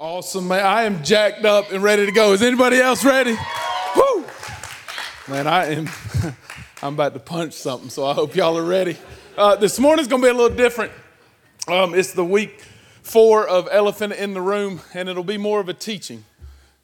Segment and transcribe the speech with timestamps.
[0.00, 0.64] Awesome, man.
[0.64, 2.32] I am jacked up and ready to go.
[2.32, 3.36] Is anybody else ready?
[3.94, 4.24] Woo!
[5.28, 5.90] Man, I am.
[6.82, 8.96] I'm about to punch something, so I hope y'all are ready.
[9.36, 10.90] Uh, this morning's gonna be a little different.
[11.68, 12.62] Um, it's the week
[13.02, 16.24] four of Elephant in the Room, and it'll be more of a teaching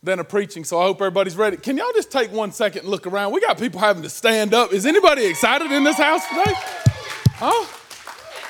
[0.02, 0.62] than a preaching.
[0.62, 1.56] So I hope everybody's ready.
[1.56, 3.32] Can y'all just take one second and look around?
[3.32, 4.74] We got people having to stand up.
[4.74, 6.52] Is anybody excited in this house today?
[7.36, 7.66] Huh?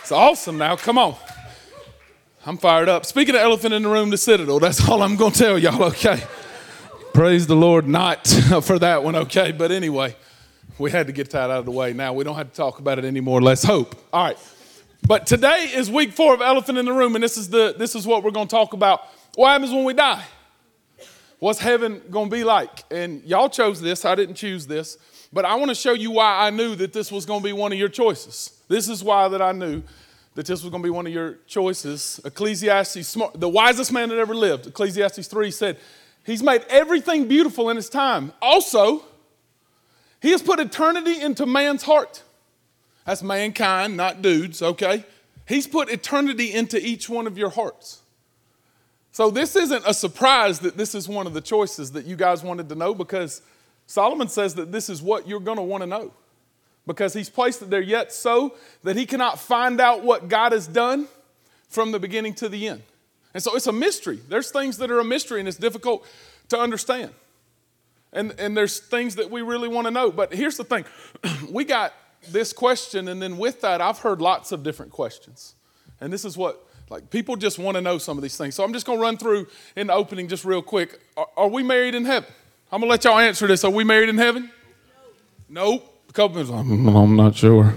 [0.01, 0.75] It's awesome now.
[0.75, 1.15] Come on.
[2.49, 3.05] I'm fired up.
[3.05, 5.83] Speaking of elephant in the room, the citadel, that's all I'm going to tell y'all,
[5.83, 6.23] okay?
[7.13, 8.29] Praise the Lord, not
[8.63, 9.51] for that one, okay?
[9.51, 10.15] But anyway,
[10.79, 11.93] we had to get that out of the way.
[11.93, 13.43] Now we don't have to talk about it anymore.
[13.43, 13.97] Let's hope.
[14.13, 14.39] All right.
[15.05, 17.97] But today is week four of Elephant in the Room, and this is, the, this
[17.97, 19.01] is what we're going to talk about.
[19.35, 20.23] What happens when we die?
[21.41, 22.85] What's heaven going to be like?
[22.93, 24.05] And y'all chose this.
[24.05, 24.99] I didn't choose this.
[25.33, 27.53] But I want to show you why I knew that this was going to be
[27.53, 28.57] one of your choices.
[28.69, 29.83] This is why that I knew
[30.37, 32.21] that this was going to be one of your choices.
[32.25, 35.79] Ecclesiastes, smart, the wisest man that ever lived, Ecclesiastes 3 said,
[36.25, 38.33] He's made everything beautiful in His time.
[38.41, 39.05] Also,
[40.21, 42.23] He has put eternity into man's heart.
[43.07, 45.05] That's mankind, not dudes, okay?
[45.49, 48.03] He's put eternity into each one of your hearts.
[49.13, 52.43] So, this isn't a surprise that this is one of the choices that you guys
[52.43, 53.41] wanted to know because
[53.87, 56.13] Solomon says that this is what you're going to want to know
[56.87, 60.67] because he's placed it there yet so that he cannot find out what God has
[60.67, 61.09] done
[61.69, 62.83] from the beginning to the end.
[63.35, 64.21] And so it's a mystery.
[64.29, 66.07] There's things that are a mystery and it's difficult
[66.49, 67.11] to understand.
[68.13, 70.11] And, and there's things that we really want to know.
[70.11, 70.85] But here's the thing
[71.51, 71.93] we got
[72.31, 75.55] this question, and then with that, I've heard lots of different questions.
[76.01, 78.55] And this is what, like, people just want to know some of these things.
[78.55, 80.99] So I'm just going to run through in the opening just real quick.
[81.17, 82.33] Are, are we married in heaven?
[82.73, 83.65] I'm going to let y'all answer this.
[83.65, 84.51] Are we married in heaven?
[85.49, 87.75] Nope couple minutes, mm, I'm not sure.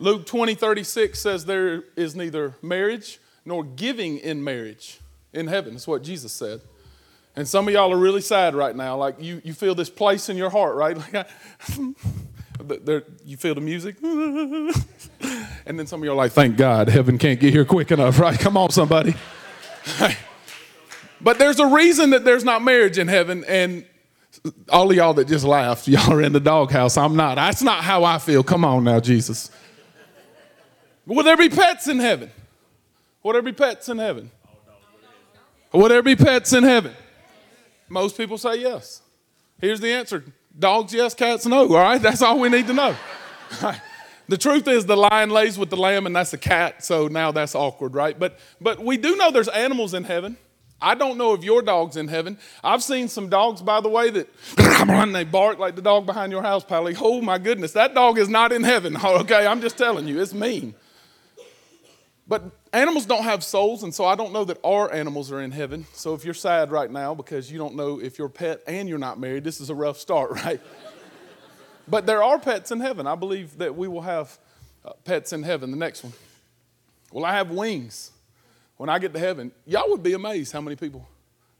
[0.00, 4.98] Luke 20, 36 says there is neither marriage nor giving in marriage
[5.32, 5.74] in heaven.
[5.74, 6.62] That's what Jesus said.
[7.36, 8.96] And some of y'all are really sad right now.
[8.96, 10.96] Like you, you feel this place in your heart, right?
[11.12, 11.26] Like I,
[12.84, 13.96] there, you feel the music.
[14.02, 18.18] and then some of y'all are like, thank God, heaven can't get here quick enough,
[18.18, 18.38] right?
[18.38, 19.14] Come on, somebody.
[21.20, 23.84] but there's a reason that there's not marriage in heaven, and
[24.68, 26.96] all of y'all that just laughed, y'all are in the doghouse.
[26.96, 27.36] I'm not.
[27.36, 28.42] That's not how I feel.
[28.42, 29.50] Come on now, Jesus.
[31.06, 32.30] Will there be pets in heaven?
[33.22, 34.30] Will there be pets in heaven?
[35.72, 36.92] Will there be pets in heaven?
[37.88, 39.02] Most people say yes.
[39.60, 40.24] Here's the answer
[40.58, 41.60] dogs, yes, cats, no.
[41.60, 42.96] All right, that's all we need to know.
[44.30, 47.32] The truth is, the lion lays with the lamb, and that's a cat, so now
[47.32, 48.16] that's awkward, right?
[48.16, 50.36] But, but we do know there's animals in heaven.
[50.82, 52.38] I don't know if your dog's in heaven.
[52.64, 54.28] I've seen some dogs, by the way, that
[55.12, 56.96] they bark like the dog behind your house, Pally.
[56.98, 58.96] Oh my goodness, that dog is not in heaven.
[59.20, 60.74] Okay, I'm just telling you, it's mean.
[62.26, 65.50] But animals don't have souls, and so I don't know that our animals are in
[65.50, 65.84] heaven.
[65.92, 68.98] So if you're sad right now because you don't know if your pet and you're
[68.98, 70.60] not married, this is a rough start, right?
[71.88, 73.06] but there are pets in heaven.
[73.06, 74.38] I believe that we will have
[74.84, 75.70] uh, pets in heaven.
[75.72, 76.12] The next one.
[77.12, 78.12] Will I have wings?
[78.80, 81.06] When I get to heaven, y'all would be amazed how many people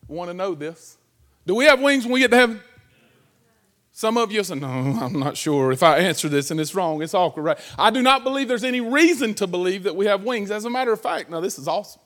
[0.09, 0.97] want to know this.
[1.47, 2.61] Do we have wings when we get to heaven?
[3.93, 5.71] Some of you say, No, I'm not sure.
[5.71, 7.59] If I answer this and it's wrong, it's awkward, right?
[7.79, 10.51] I do not believe there's any reason to believe that we have wings.
[10.51, 12.01] As a matter of fact, now this is awesome.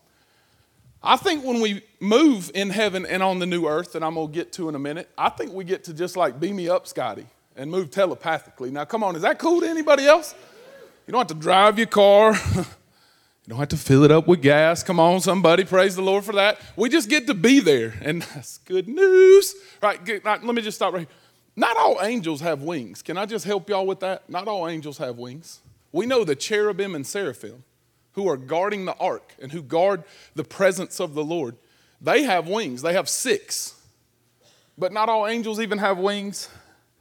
[1.01, 4.27] I think when we move in heaven and on the new earth, that I'm going
[4.27, 6.69] to get to in a minute, I think we get to just like beam me
[6.69, 8.73] up, Scotty, and move telepathically.
[8.73, 10.35] Now, come on, is that cool to anybody else?
[11.07, 12.35] You don't have to drive your car.
[13.45, 14.83] You don't have to fill it up with gas.
[14.83, 16.59] Come on, somebody, praise the Lord for that.
[16.77, 19.55] We just get to be there, and that's good news.
[19.83, 21.17] Right, let me just stop right here.
[21.55, 23.03] Not all angels have wings.
[23.03, 24.29] Can I just help y'all with that?
[24.31, 25.61] Not all angels have wings.
[25.93, 27.65] We know the cherubim and seraphim
[28.13, 31.57] who are guarding the ark and who guard the presence of the Lord.
[32.01, 33.81] They have wings, they have six.
[34.77, 36.49] But not all angels even have wings.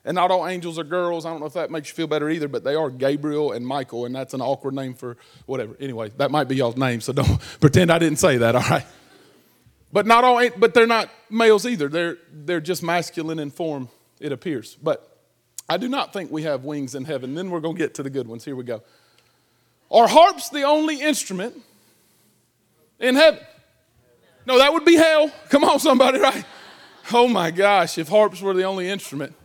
[0.06, 1.25] And not all angels are girls.
[1.25, 3.66] I don't know if that makes you feel better either, but they are Gabriel and
[3.66, 5.16] Michael, and that's an awkward name for
[5.46, 5.75] whatever.
[5.80, 8.86] Anyway, that might be y'all's name, so don't pretend I didn't say that, all right?
[9.94, 11.88] But not all but they're not males either.
[11.88, 13.90] They're they're just masculine in form,
[14.20, 14.76] it appears.
[14.76, 15.08] But
[15.70, 17.35] I do not think we have wings in heaven.
[17.35, 18.44] Then we're gonna get to the good ones.
[18.44, 18.82] Here we go.
[19.91, 21.61] Are harps the only instrument
[22.99, 23.40] in heaven?
[24.47, 25.32] No, that would be hell.
[25.49, 26.44] Come on, somebody, right?
[27.11, 29.35] Oh my gosh, if harps were the only instrument.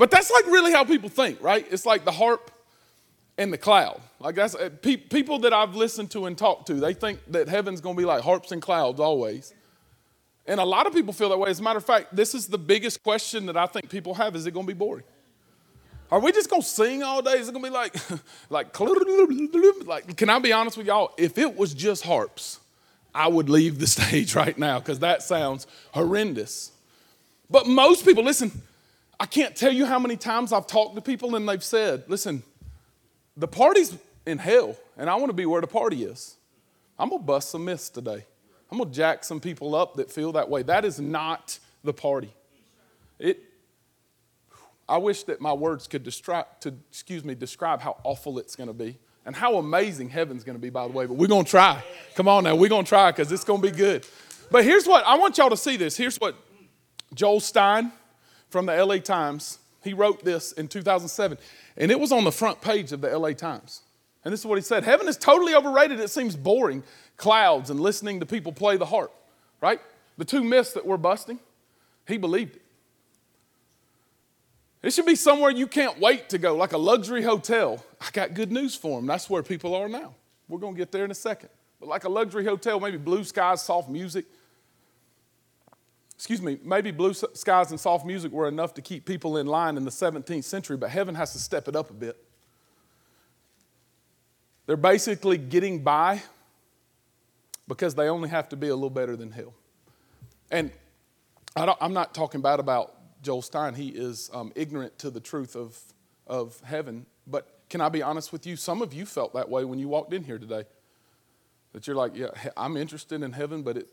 [0.00, 1.66] But that's like really how people think, right?
[1.70, 2.50] It's like the harp
[3.36, 4.00] and the cloud.
[4.18, 7.48] Like that's uh, pe- people that I've listened to and talked to, they think that
[7.48, 9.52] heaven's going to be like harps and clouds always.
[10.46, 11.50] And a lot of people feel that way.
[11.50, 14.34] As a matter of fact, this is the biggest question that I think people have:
[14.34, 15.04] Is it going to be boring?
[16.10, 17.32] Are we just to sing all day?
[17.32, 17.94] Is it to be like,
[18.48, 18.72] like,
[19.86, 20.16] like?
[20.16, 21.12] Can I be honest with y'all?
[21.18, 22.58] If it was just harps,
[23.14, 26.72] I would leave the stage right now because that sounds horrendous.
[27.50, 28.62] But most people, listen,
[29.20, 32.42] I can't tell you how many times I've talked to people and they've said, listen,
[33.36, 33.94] the party's
[34.24, 36.36] in hell and I want to be where the party is.
[36.98, 38.24] I'm going to bust some myths today.
[38.72, 40.62] I'm going to jack some people up that feel that way.
[40.62, 42.32] That is not the party.
[43.18, 43.42] It,
[44.88, 48.68] I wish that my words could describe, to, excuse me, describe how awful it's going
[48.68, 48.96] to be
[49.26, 51.04] and how amazing heaven's going to be, by the way.
[51.04, 51.84] But we're going to try.
[52.14, 54.06] Come on now, we're going to try because it's going to be good.
[54.50, 55.94] But here's what I want y'all to see this.
[55.94, 56.36] Here's what
[57.12, 57.92] Joel Stein
[58.50, 61.38] from the LA Times, he wrote this in 2007,
[61.76, 63.82] and it was on the front page of the LA Times.
[64.24, 65.98] And this is what he said Heaven is totally overrated.
[66.00, 66.82] It seems boring.
[67.16, 69.12] Clouds and listening to people play the harp,
[69.60, 69.80] right?
[70.16, 71.38] The two myths that we're busting,
[72.06, 72.62] he believed it.
[74.82, 77.84] It should be somewhere you can't wait to go, like a luxury hotel.
[78.00, 79.06] I got good news for them.
[79.06, 80.14] That's where people are now.
[80.48, 81.50] We're going to get there in a second.
[81.78, 84.24] But like a luxury hotel, maybe blue skies, soft music.
[86.30, 89.76] Excuse me, maybe blue skies and soft music were enough to keep people in line
[89.76, 92.16] in the 17th century, but heaven has to step it up a bit.
[94.66, 96.22] They're basically getting by
[97.66, 99.54] because they only have to be a little better than hell.
[100.52, 100.70] And
[101.56, 103.74] I am not talking bad about Joel Stein.
[103.74, 105.80] He is um, ignorant to the truth of,
[106.28, 107.06] of heaven.
[107.26, 108.54] But can I be honest with you?
[108.54, 110.62] Some of you felt that way when you walked in here today.
[111.72, 113.88] That you're like, yeah, I'm interested in heaven, but it,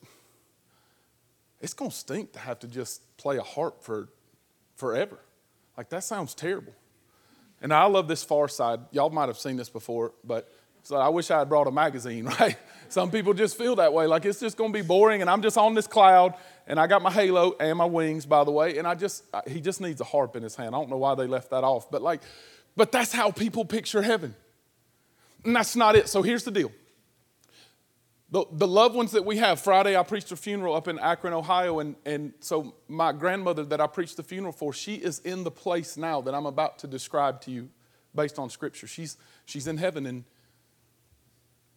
[1.62, 4.10] it's going to stink to have to just play a harp for
[4.76, 5.20] forever.
[5.76, 6.74] Like, that sounds terrible.
[7.62, 8.80] And I love this far side.
[8.92, 10.52] Y'all might have seen this before, but
[10.88, 12.56] so I wish I had brought a magazine, right?
[12.88, 15.42] Some people just feel that way, like it's just going to be boring, and I'm
[15.42, 18.78] just on this cloud, and I got my halo and my wings, by the way,
[18.78, 20.74] and I just he just needs a harp in his hand.
[20.74, 22.22] I don't know why they left that off, but like,
[22.78, 24.34] but that's how people picture heaven,
[25.44, 26.08] and that's not it.
[26.08, 26.72] So here's the deal.
[28.30, 31.34] The, the loved ones that we have, Friday I preached a funeral up in Akron,
[31.34, 35.46] Ohio, and, and so my grandmother that I preached the funeral for, she is in
[35.46, 37.70] the place now that I'm about to describe to you
[38.14, 38.86] based on scripture.
[38.86, 39.16] She's,
[39.46, 40.26] she's in heaven, and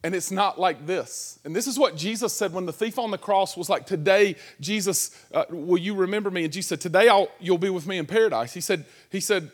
[0.02, 1.38] and it's not like this.
[1.44, 4.37] And this is what Jesus said when the thief on the cross was like, Today,
[4.58, 6.44] Jesus, uh, will you remember me?
[6.44, 8.55] And Jesus said, Today I'll, you'll be with me in paradise.
[8.55, 9.50] He said, he said,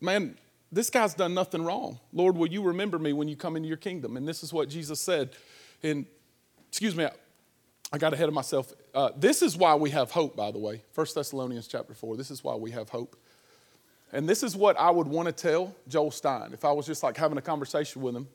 [0.00, 0.38] Man,
[0.72, 2.00] this guy's done nothing wrong.
[2.12, 4.16] Lord, will you remember me when you come into your kingdom?
[4.16, 5.30] And this is what Jesus said.
[5.82, 6.06] And
[6.74, 7.06] excuse me,
[7.92, 8.72] I, got ahead of myself.
[8.92, 10.82] Uh, this is why we have hope, by the way.
[10.92, 12.16] 1 Thessalonians chapter 4.
[12.16, 13.14] This is why we have hope.
[14.12, 17.04] And this is what I would want to tell Joel Stein if I was just
[17.04, 18.26] like having a conversation with him.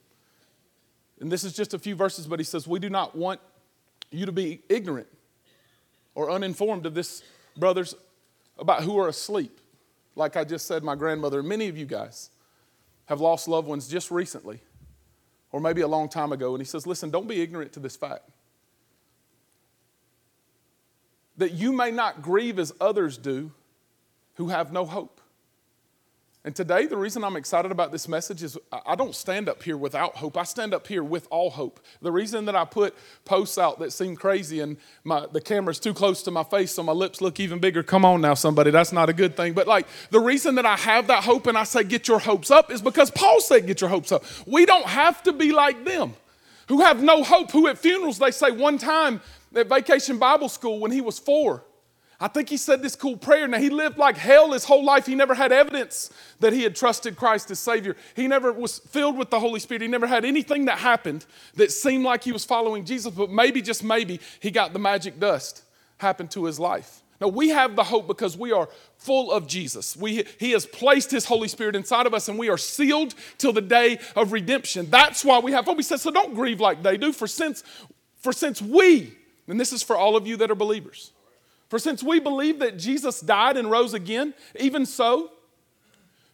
[1.19, 3.41] And this is just a few verses, but he says, We do not want
[4.09, 5.07] you to be ignorant
[6.15, 7.21] or uninformed of this,
[7.57, 7.93] brothers,
[8.57, 9.59] about who are asleep.
[10.15, 12.29] Like I just said, my grandmother, and many of you guys
[13.07, 14.61] have lost loved ones just recently,
[15.51, 16.53] or maybe a long time ago.
[16.53, 18.29] And he says, Listen, don't be ignorant to this fact.
[21.37, 23.51] That you may not grieve as others do
[24.35, 25.18] who have no hope.
[26.49, 29.77] And today, the reason I'm excited about this message is I don't stand up here
[29.77, 30.35] without hope.
[30.35, 31.79] I stand up here with all hope.
[32.01, 35.93] The reason that I put posts out that seem crazy and my, the camera's too
[35.93, 37.83] close to my face so my lips look even bigger.
[37.83, 39.53] Come on now, somebody, that's not a good thing.
[39.53, 42.49] But like the reason that I have that hope and I say get your hopes
[42.49, 44.23] up is because Paul said get your hopes up.
[44.47, 46.15] We don't have to be like them
[46.67, 49.21] who have no hope, who at funerals they say one time
[49.55, 51.63] at vacation Bible school when he was four,
[52.21, 53.47] I think he said this cool prayer.
[53.47, 55.05] Now, he lived like hell his whole life.
[55.05, 56.11] He never had evidence
[56.41, 57.95] that he had trusted Christ as Savior.
[58.13, 59.83] He never was filled with the Holy Spirit.
[59.83, 63.61] He never had anything that happened that seemed like he was following Jesus, but maybe,
[63.61, 65.63] just maybe, he got the magic dust
[65.97, 67.01] happened to his life.
[67.21, 69.95] Now, we have the hope because we are full of Jesus.
[69.95, 73.51] We, he has placed His Holy Spirit inside of us and we are sealed till
[73.51, 74.89] the day of redemption.
[74.89, 75.77] That's why we have hope.
[75.77, 77.63] He says, so don't grieve like they do, for since,
[78.15, 79.13] for since we,
[79.47, 81.11] and this is for all of you that are believers,
[81.69, 85.31] for since we believe that Jesus died and rose again, even so,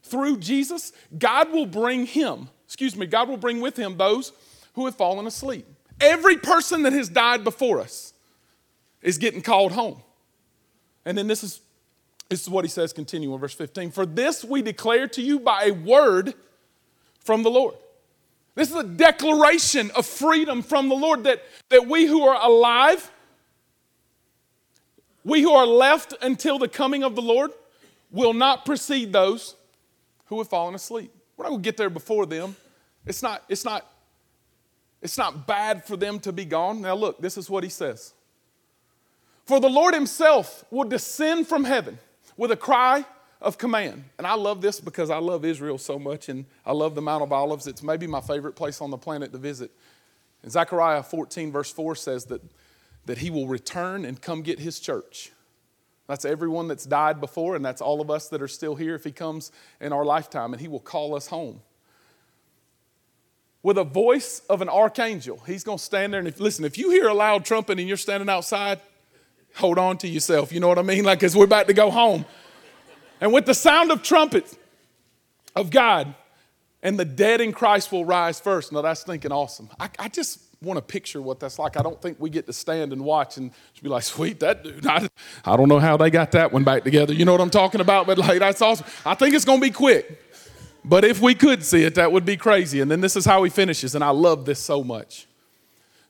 [0.01, 4.31] through Jesus, God will bring him, excuse me, God will bring with him those
[4.73, 5.65] who have fallen asleep.
[5.99, 8.13] Every person that has died before us
[9.01, 10.01] is getting called home.
[11.05, 11.59] And then this is,
[12.29, 13.91] this is what he says, continuing verse 15.
[13.91, 16.33] For this we declare to you by a word
[17.19, 17.75] from the Lord.
[18.55, 23.11] This is a declaration of freedom from the Lord that, that we who are alive
[25.25, 27.51] we who are left until the coming of the Lord
[28.11, 29.55] will not precede those
[30.27, 31.11] who have fallen asleep.
[31.35, 32.55] We're not going to get there before them.
[33.05, 33.91] It's not, it's, not,
[35.01, 36.81] it's not bad for them to be gone.
[36.81, 38.13] Now, look, this is what he says
[39.45, 41.97] For the Lord himself will descend from heaven
[42.37, 43.03] with a cry
[43.41, 44.05] of command.
[44.19, 47.23] And I love this because I love Israel so much and I love the Mount
[47.23, 47.65] of Olives.
[47.65, 49.71] It's maybe my favorite place on the planet to visit.
[50.43, 52.41] And Zechariah 14, verse 4 says that,
[53.05, 55.31] that he will return and come get his church.
[56.07, 59.03] That's everyone that's died before, and that's all of us that are still here if
[59.03, 61.61] he comes in our lifetime, and he will call us home.
[63.63, 66.77] With a voice of an archangel, he's going to stand there and if, listen, if
[66.77, 68.79] you hear a loud trumpet and you're standing outside,
[69.55, 70.53] hold on to yourself.
[70.53, 71.03] You know what I mean?
[71.03, 72.25] Like, as we're about to go home.
[73.19, 74.55] And with the sound of trumpets
[75.55, 76.13] of God,
[76.83, 78.71] and the dead in Christ will rise first.
[78.71, 79.69] Now, that's thinking awesome.
[79.79, 81.77] I, I just want to picture what that's like.
[81.77, 84.85] I don't think we get to stand and watch and be like, sweet, that dude.
[84.85, 85.07] I,
[85.45, 87.13] I don't know how they got that one back together.
[87.13, 88.07] You know what I'm talking about?
[88.07, 88.85] But like, that's awesome.
[89.05, 90.21] I think it's going to be quick.
[90.83, 92.79] But if we could see it, that would be crazy.
[92.79, 95.27] And then this is how he finishes, and I love this so much.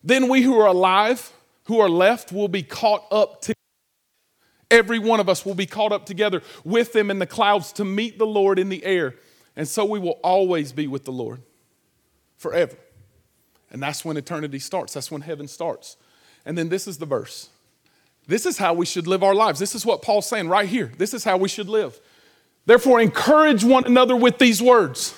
[0.03, 1.31] Then we who are alive,
[1.63, 3.55] who are left, will be caught up together.
[4.69, 7.85] Every one of us will be caught up together with them in the clouds to
[7.85, 9.15] meet the Lord in the air.
[9.55, 11.41] And so we will always be with the Lord
[12.37, 12.75] forever.
[13.71, 14.93] And that's when eternity starts.
[14.93, 15.97] That's when heaven starts.
[16.45, 17.49] And then this is the verse.
[18.27, 19.59] This is how we should live our lives.
[19.59, 20.91] This is what Paul's saying right here.
[20.97, 21.99] This is how we should live.
[22.65, 25.15] Therefore, encourage one another with these words.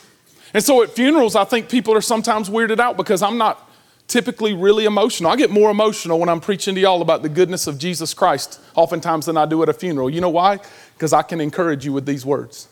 [0.54, 3.70] And so at funerals, I think people are sometimes weirded out because I'm not
[4.08, 5.32] typically really emotional.
[5.32, 8.60] I get more emotional when I'm preaching to y'all about the goodness of Jesus Christ,
[8.76, 10.10] oftentimes, than I do at a funeral.
[10.10, 10.60] You know why?
[10.94, 12.68] Because I can encourage you with these words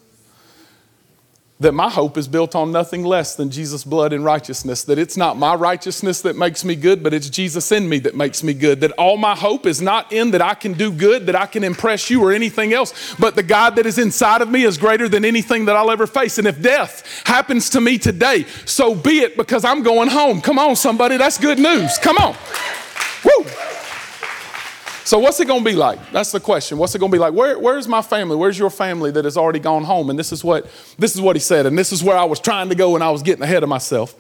[1.60, 4.84] that my hope is built on nothing less than Jesus' blood and righteousness.
[4.84, 8.14] That it's not my righteousness that makes me good, but it's Jesus in me that
[8.14, 8.82] makes me good.
[8.82, 11.64] That all my hope is not in that I can do good, that I can
[11.64, 15.08] impress you or anything else, but the God that is inside of me is greater
[15.08, 16.38] than anything that I'll ever face.
[16.38, 20.42] And if death happens to me today, so be it because I'm going home.
[20.42, 21.98] Come on, somebody, that's good news.
[22.00, 22.36] Come on.
[23.24, 23.46] Woo!
[25.06, 26.00] So, what's it going to be like?
[26.12, 26.80] That's the question.
[26.80, 27.32] What's it going to be like?
[27.32, 28.36] Where, where's my family?
[28.36, 30.10] Where's your family that has already gone home?
[30.10, 32.40] And this is what this is what he said, and this is where I was
[32.40, 34.16] trying to go, and I was getting ahead of myself.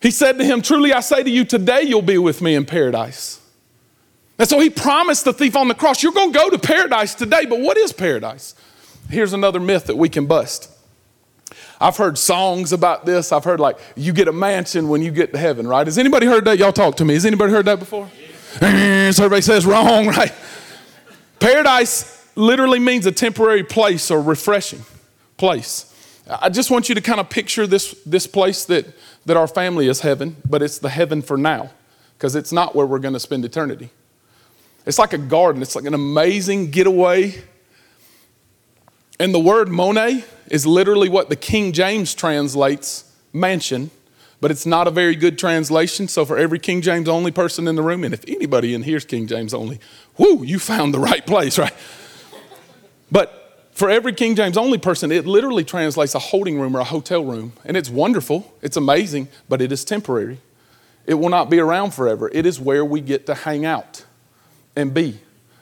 [0.00, 2.64] He said to him, "Truly I say to you, today you'll be with me in
[2.64, 3.38] paradise."
[4.38, 7.14] And so he promised the thief on the cross, "You're going to go to paradise
[7.14, 8.54] today." But what is paradise?
[9.10, 10.70] Here's another myth that we can bust.
[11.78, 13.30] I've heard songs about this.
[13.30, 15.86] I've heard like you get a mansion when you get to heaven, right?
[15.86, 16.56] Has anybody heard that?
[16.56, 17.12] Y'all talk to me.
[17.12, 18.08] Has anybody heard that before?
[18.18, 18.23] Yeah.
[18.60, 20.32] Mm, so everybody says wrong, right?
[21.40, 24.84] Paradise literally means a temporary place or refreshing
[25.36, 25.90] place.
[26.28, 28.86] I just want you to kind of picture this, this place that,
[29.26, 31.70] that our family is heaven, but it's the heaven for now,
[32.16, 33.90] because it's not where we're going to spend eternity.
[34.86, 37.42] It's like a garden, it's like an amazing getaway.
[39.20, 43.90] And the word mone is literally what the King James translates mansion
[44.44, 46.06] but it's not a very good translation.
[46.06, 48.98] So, for every King James only person in the room, and if anybody in here
[48.98, 49.80] is King James only,
[50.18, 51.72] whoo, you found the right place, right?
[53.10, 56.84] But for every King James only person, it literally translates a holding room or a
[56.84, 57.54] hotel room.
[57.64, 60.36] And it's wonderful, it's amazing, but it is temporary.
[61.06, 62.30] It will not be around forever.
[62.30, 64.04] It is where we get to hang out
[64.76, 65.20] and be.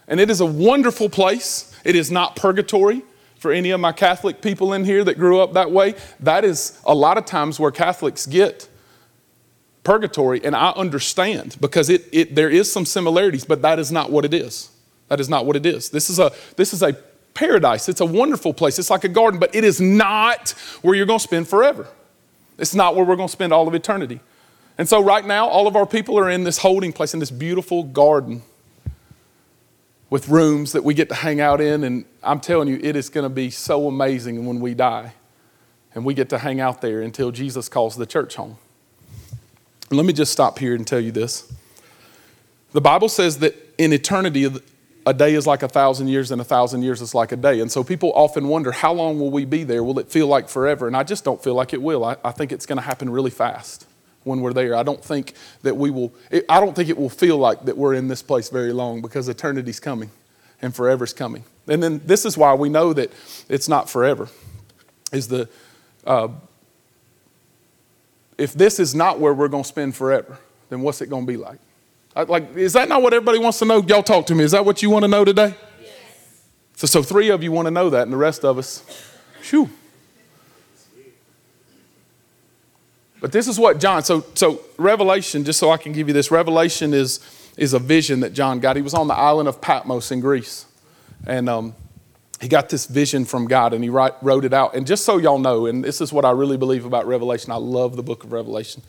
[0.08, 1.72] And it is a wonderful place.
[1.84, 3.02] It is not purgatory
[3.38, 5.94] for any of my Catholic people in here that grew up that way.
[6.18, 8.68] That is a lot of times where Catholics get
[9.84, 14.10] purgatory, and I understand because it, it, there is some similarities, but that is not
[14.10, 14.70] what it is.
[15.08, 15.90] That is not what it is.
[15.90, 16.94] This is a, this is a
[17.34, 17.88] paradise.
[17.88, 18.78] It's a wonderful place.
[18.78, 20.50] It's like a garden, but it is not
[20.82, 21.88] where you're going to spend forever.
[22.58, 24.20] It's not where we're going to spend all of eternity.
[24.78, 27.30] And so, right now, all of our people are in this holding place, in this
[27.30, 28.42] beautiful garden
[30.08, 31.84] with rooms that we get to hang out in.
[31.84, 35.14] And I'm telling you, it is going to be so amazing when we die
[35.94, 38.56] and we get to hang out there until Jesus calls the church home.
[39.92, 41.52] And let me just stop here and tell you this.
[42.72, 44.50] The Bible says that in eternity,
[45.04, 47.60] a day is like a thousand years, and a thousand years is like a day.
[47.60, 49.84] And so people often wonder, how long will we be there?
[49.84, 50.86] Will it feel like forever?
[50.86, 52.06] And I just don't feel like it will.
[52.06, 53.86] I, I think it's going to happen really fast
[54.24, 54.74] when we're there.
[54.74, 57.76] I don't think that we will, it, I don't think it will feel like that
[57.76, 60.10] we're in this place very long because eternity's coming
[60.62, 61.44] and forever's coming.
[61.68, 63.12] And then this is why we know that
[63.50, 64.30] it's not forever,
[65.12, 65.50] is the,
[66.06, 66.28] uh,
[68.38, 71.32] if this is not where we're going to spend forever, then what's it going to
[71.32, 71.58] be like?
[72.14, 73.82] Like, is that not what everybody wants to know?
[73.82, 74.44] Y'all talk to me.
[74.44, 75.54] Is that what you want to know today?
[75.80, 75.90] Yes.
[76.76, 78.82] So, so three of you want to know that, and the rest of us,
[79.42, 79.70] shoo.
[83.22, 86.30] But this is what John, so, so Revelation, just so I can give you this,
[86.30, 87.20] Revelation is,
[87.56, 88.74] is a vision that John got.
[88.74, 90.66] He was on the island of Patmos in Greece.
[91.24, 91.74] And um,
[92.42, 94.74] he got this vision from God and he wrote it out.
[94.74, 97.56] And just so y'all know, and this is what I really believe about Revelation, I
[97.56, 98.82] love the book of Revelation.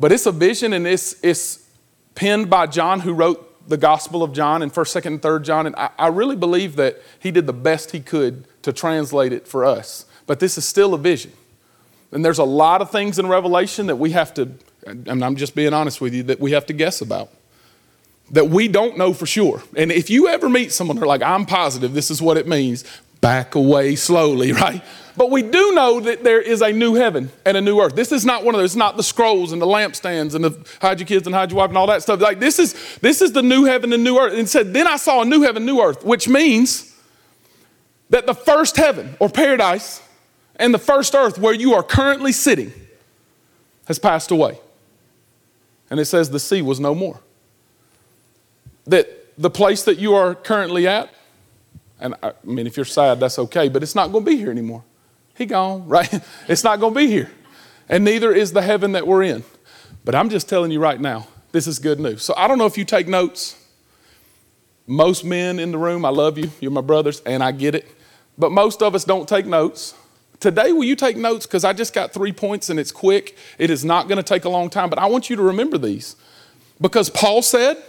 [0.00, 1.68] But it's a vision and it's, it's
[2.14, 5.66] penned by John, who wrote the Gospel of John and 1st, 2nd, and 3rd John.
[5.66, 9.46] And I, I really believe that he did the best he could to translate it
[9.46, 10.06] for us.
[10.26, 11.32] But this is still a vision.
[12.10, 14.52] And there's a lot of things in Revelation that we have to
[14.86, 17.30] and I'm just being honest with you, that we have to guess about.
[18.30, 19.62] That we don't know for sure.
[19.76, 22.84] And if you ever meet someone who's like, I'm positive this is what it means,
[23.20, 24.82] back away slowly, right?
[25.16, 27.96] But we do know that there is a new heaven and a new earth.
[27.96, 30.68] This is not one of those, it's not the scrolls and the lampstands and the
[30.80, 32.20] hide your kids and hide your wife and all that stuff.
[32.20, 34.34] Like this is this is the new heaven and new earth.
[34.34, 36.94] And said, then I saw a new heaven, new earth, which means
[38.10, 40.02] that the first heaven or paradise
[40.56, 42.72] and the first earth where you are currently sitting
[43.86, 44.58] has passed away.
[45.90, 47.20] And it says the sea was no more.
[48.86, 51.10] That the place that you are currently at,
[52.00, 54.50] and I mean, if you're sad, that's okay, but it's not going to be here
[54.50, 54.84] anymore.
[55.34, 56.12] He gone, right?
[56.48, 57.30] It's not going to be here.
[57.88, 59.44] And neither is the heaven that we're in.
[60.04, 62.22] But I'm just telling you right now, this is good news.
[62.22, 63.62] So I don't know if you take notes.
[64.86, 67.88] Most men in the room, I love you, you're my brothers, and I get it.
[68.38, 69.94] But most of us don't take notes.
[70.38, 71.46] Today, will you take notes?
[71.46, 73.36] Because I just got three points and it's quick.
[73.58, 75.78] It is not going to take a long time, but I want you to remember
[75.78, 76.14] these.
[76.80, 77.82] Because Paul said,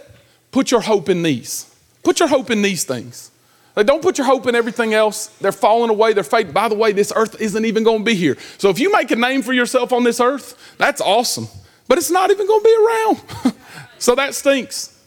[0.58, 1.72] put your hope in these.
[2.02, 3.30] Put your hope in these things.
[3.76, 5.28] Like, don't put your hope in everything else.
[5.40, 6.44] They're falling away, they're.
[6.46, 8.36] By the way, this earth isn't even going to be here.
[8.58, 11.46] So if you make a name for yourself on this earth, that's awesome.
[11.86, 13.54] But it's not even going to be around.
[14.00, 15.00] so that stinks.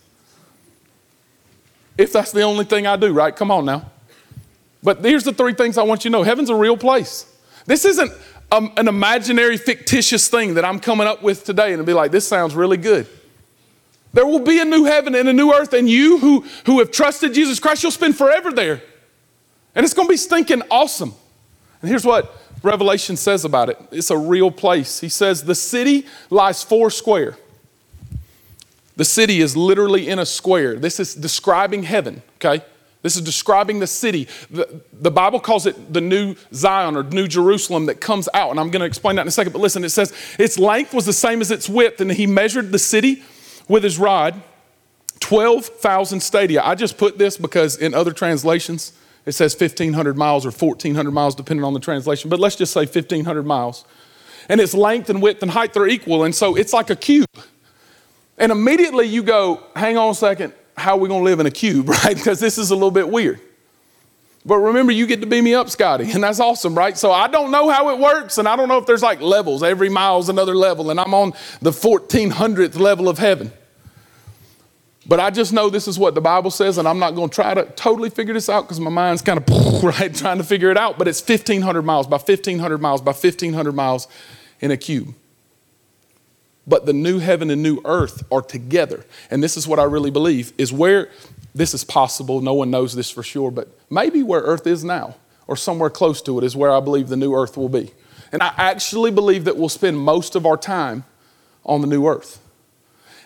[1.98, 3.36] If that's the only thing I do, right?
[3.36, 3.92] Come on now.
[4.82, 7.26] But here's the three things I want you to know heaven's a real place.
[7.66, 8.14] This isn't
[8.54, 12.26] um, an imaginary, fictitious thing that I'm coming up with today and be like, this
[12.26, 13.06] sounds really good.
[14.14, 16.92] There will be a new heaven and a new earth, and you who, who have
[16.92, 18.82] trusted Jesus Christ, you'll spend forever there.
[19.74, 21.14] And it's going to be stinking awesome.
[21.82, 25.00] And here's what Revelation says about it it's a real place.
[25.00, 27.38] He says, The city lies four square.
[28.98, 30.76] The city is literally in a square.
[30.76, 32.64] This is describing heaven, okay?
[33.02, 34.28] This is describing the city.
[34.52, 38.52] The, the, Bible calls it the New Zion or New Jerusalem that comes out.
[38.52, 39.54] And I'm going to explain that in a second.
[39.54, 42.00] But listen, it says its length was the same as its width.
[42.00, 43.24] And he measured the city
[43.72, 44.42] with his rod
[45.22, 46.62] 12,000 stadia.
[46.64, 48.94] I just put this because in other translations
[49.26, 52.30] it says 1,500 miles or 1,400 miles, depending on the translation.
[52.30, 53.86] But let's just say 1,500 miles.
[54.50, 56.24] And its length and width and height are equal.
[56.24, 57.28] And so it's like a cube.
[58.40, 61.52] And immediately you go, hang on a second how are we to live in a
[61.52, 62.16] cube, right?
[62.16, 63.40] Because this is a little bit weird.
[64.44, 66.98] But remember, you get to beam me up, Scotty, and that's awesome, right?
[66.98, 69.62] So I don't know how it works, and I don't know if there's like levels.
[69.62, 73.54] Every mile is another level, and I'm on the 1400th level of heaven.
[75.12, 77.36] But I just know this is what the Bible says, and I'm not going to
[77.36, 80.72] try to totally figure this out because my mind's kind of right trying to figure
[80.72, 80.98] it out.
[80.98, 84.08] But it's 1,500 miles by 1,500 miles by 1,500 miles
[84.62, 85.14] in a cube
[86.68, 89.04] but the new heaven and new earth are together.
[89.30, 91.10] And this is what I really believe is where
[91.54, 92.40] this is possible.
[92.40, 95.16] No one knows this for sure, but maybe where earth is now
[95.48, 97.92] or somewhere close to it is where I believe the new earth will be.
[98.32, 101.04] And I actually believe that we'll spend most of our time
[101.66, 102.40] on the new earth.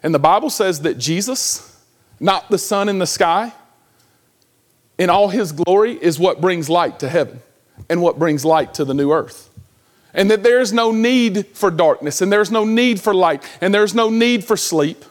[0.02, 1.75] And the Bible says that Jesus,
[2.20, 3.54] not the sun in the sky,
[4.98, 7.42] in all his glory is what brings light to heaven
[7.90, 9.50] and what brings light to the new earth
[10.16, 13.94] and that there's no need for darkness, and there's no need for light, and there's
[13.94, 15.04] no need for sleep.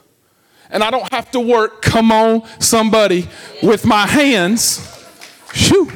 [0.70, 3.28] And I don't have to work, come on, somebody,
[3.62, 4.80] with my hands.
[5.52, 5.92] Shoo.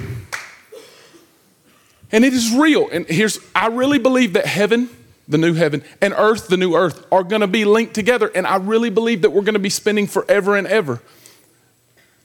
[2.13, 2.89] And it is real.
[2.93, 4.91] And here's, I really believe that heaven,
[5.29, 8.31] the new heaven, and earth, the new earth, are going to be linked together.
[8.35, 11.03] And I really believe that we're going to be spending forever and ever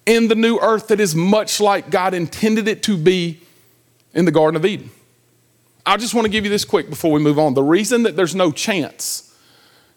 [0.05, 3.41] in the new earth that is much like God intended it to be
[4.13, 4.89] in the Garden of Eden.
[5.85, 7.53] I just want to give you this quick before we move on.
[7.53, 9.29] The reason that there's no chance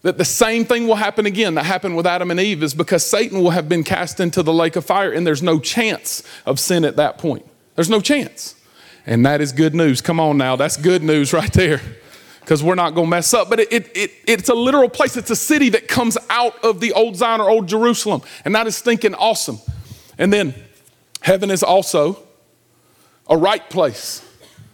[0.03, 3.05] that the same thing will happen again that happened with Adam and Eve is because
[3.05, 6.61] Satan will have been cast into the lake of fire and there's no chance of
[6.61, 7.47] sin at that point.
[7.75, 8.55] There's no chance.
[9.05, 10.01] And that is good news.
[10.01, 11.81] Come on now, that's good news right there
[12.47, 13.51] because we're not going to mess up.
[13.51, 16.79] But it, it, it, it's a literal place, it's a city that comes out of
[16.79, 18.23] the old Zion or old Jerusalem.
[18.45, 19.59] And that is thinking awesome.
[20.17, 20.55] And then
[21.23, 22.23] heaven is also
[23.29, 24.25] a right place,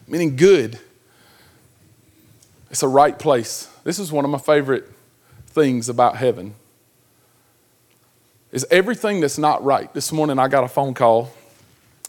[0.07, 0.79] meaning good.
[2.71, 3.71] It's a right place.
[3.85, 4.87] This is one of my favorite
[5.47, 6.55] things about heaven.
[8.51, 9.93] Is everything that's not right.
[9.95, 11.33] This morning I got a phone call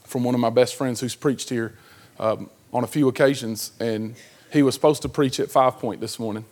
[0.03, 1.73] from one of my best friends who's preached here
[2.19, 4.15] um, on a few occasions, and
[4.53, 6.45] he was supposed to preach at Five Point this morning.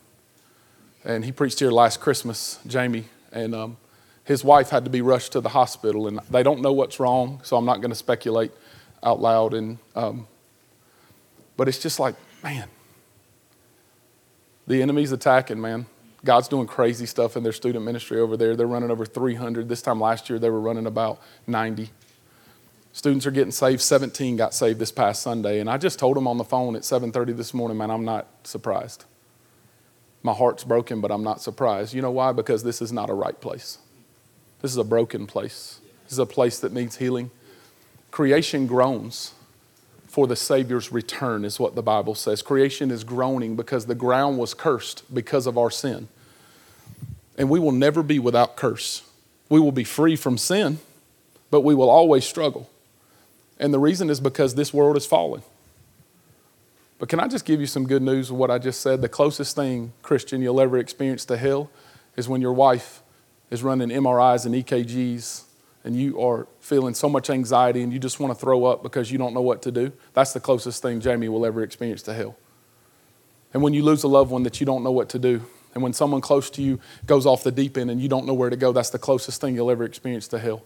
[1.06, 3.78] And he preached here last Christmas, Jamie, and um,
[4.24, 7.40] his wife had to be rushed to the hospital, and they don't know what's wrong,
[7.44, 8.52] so I'm not going to speculate
[9.04, 9.54] out loud.
[9.54, 10.28] And um,
[11.58, 12.68] but it's just like, man,
[14.68, 15.86] the enemy's attacking, man.
[16.24, 18.56] God's doing crazy stuff in their student ministry over there.
[18.56, 19.68] They're running over 300.
[19.70, 21.90] This time last year, they were running about 90.
[22.94, 23.82] Students are getting saved.
[23.82, 25.60] 17 got saved this past Sunday.
[25.60, 28.28] And I just told them on the phone at 7.30 this morning, man, I'm not
[28.44, 29.06] surprised.
[30.24, 31.94] My heart's broken, but I'm not surprised.
[31.94, 32.32] You know why?
[32.32, 33.78] Because this is not a right place.
[34.62, 35.80] This is a broken place.
[36.04, 37.32] This is a place that needs healing.
[38.12, 39.34] Creation groans
[40.12, 42.42] for the Savior's return, is what the Bible says.
[42.42, 46.10] Creation is groaning because the ground was cursed because of our sin.
[47.38, 49.04] And we will never be without curse.
[49.48, 50.80] We will be free from sin,
[51.50, 52.70] but we will always struggle.
[53.62, 55.44] And the reason is because this world is fallen.
[56.98, 59.02] But can I just give you some good news of what I just said?
[59.02, 61.70] The closest thing, Christian, you'll ever experience to hell
[62.18, 63.04] is when your wife
[63.52, 65.44] is running MRIs and EKGs
[65.84, 69.12] and you are feeling so much anxiety and you just want to throw up because
[69.12, 69.92] you don't know what to do.
[70.14, 72.36] That's the closest thing Jamie will ever experience to hell.
[73.54, 75.84] And when you lose a loved one that you don't know what to do, and
[75.84, 78.50] when someone close to you goes off the deep end and you don't know where
[78.50, 80.64] to go, that's the closest thing you'll ever experience to hell.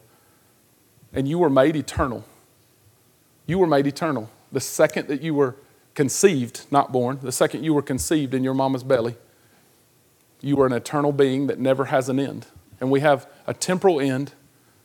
[1.13, 2.25] And you were made eternal.
[3.45, 4.29] You were made eternal.
[4.51, 5.55] The second that you were
[5.93, 9.15] conceived, not born, the second you were conceived in your mama's belly,
[10.41, 12.47] you were an eternal being that never has an end.
[12.79, 14.34] And we have a temporal end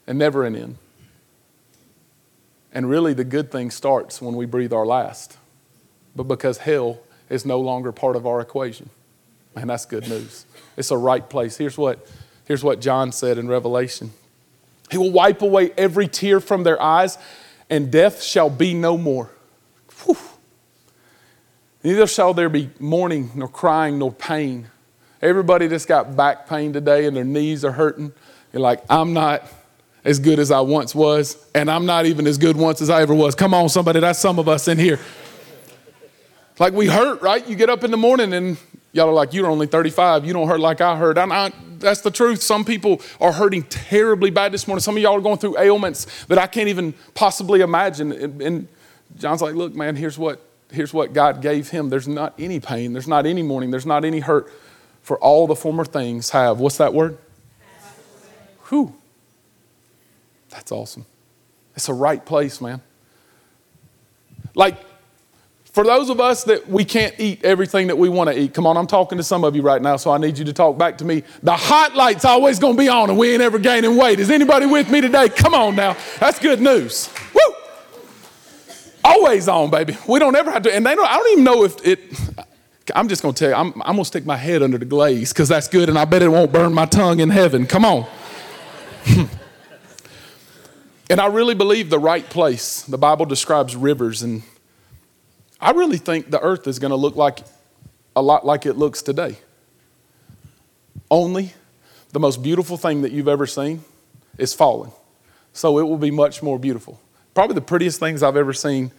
[0.07, 0.77] and never an end.
[2.73, 5.37] And really, the good thing starts when we breathe our last.
[6.15, 8.91] But because hell is no longer part of our equation.
[9.55, 10.47] Man, that's good news.
[10.77, 11.57] It's a right place.
[11.57, 12.07] Here's what,
[12.47, 14.13] here's what John said in Revelation
[14.91, 17.19] He will wipe away every tear from their eyes,
[17.71, 19.31] and death shall be no more.
[20.05, 20.17] Whew.
[21.83, 24.69] Neither shall there be mourning, nor crying, nor pain.
[25.23, 28.13] Everybody that's got back pain today and their knees are hurting,
[28.53, 29.47] you're like, I'm not
[30.05, 33.03] as good as I once was, and I'm not even as good once as I
[33.03, 33.35] ever was.
[33.35, 34.99] Come on, somebody, that's some of us in here.
[36.59, 37.47] Like we hurt, right?
[37.47, 38.59] You get up in the morning and
[38.93, 41.17] y'all are like, You're only 35, you don't hurt like I hurt.
[41.17, 42.43] Not, that's the truth.
[42.43, 44.81] Some people are hurting terribly bad this morning.
[44.81, 48.13] Some of y'all are going through ailments that I can't even possibly imagine.
[48.43, 48.69] And
[49.17, 51.89] John's like, Look, man, here's what here's what God gave him.
[51.89, 54.53] There's not any pain, there's not any mourning, there's not any hurt,
[55.03, 56.61] for all the former things have.
[56.61, 57.19] What's that word?
[58.69, 58.95] Whew.
[60.51, 61.07] That's awesome.
[61.75, 62.83] It's a right place, man.
[64.55, 64.77] Like,
[65.73, 68.67] for those of us that we can't eat everything that we want to eat, come
[68.67, 70.77] on, I'm talking to some of you right now, so I need you to talk
[70.77, 71.23] back to me.
[71.45, 74.19] The hot light's always going to be on, and we ain't ever gaining weight.
[74.19, 75.29] Is anybody with me today?
[75.29, 75.97] Come on now.
[76.19, 77.09] That's good news.
[77.33, 77.55] Woo!
[79.05, 79.97] Always on, baby.
[80.09, 82.01] We don't ever have to, and they don't, I don't even know if it,
[82.95, 84.85] I'm just going to tell you, I'm, I'm going to stick my head under the
[84.85, 87.67] glaze because that's good, and I bet it won't burn my tongue in heaven.
[87.67, 88.09] Come on.
[91.09, 92.83] and I really believe the right place.
[92.83, 94.43] The Bible describes rivers, and
[95.61, 97.41] I really think the earth is going to look like
[98.17, 99.39] a lot like it looks today.
[101.11, 101.53] Only
[102.13, 103.85] the most beautiful thing that you've ever seen
[104.39, 104.93] is falling.
[105.53, 107.01] So it will be much more beautiful
[107.35, 108.91] probably the prettiest things I've ever seen,